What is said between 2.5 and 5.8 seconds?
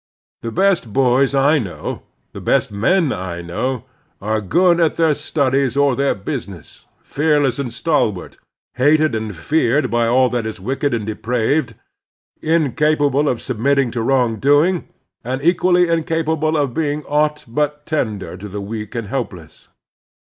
men I know— ^are good at their studies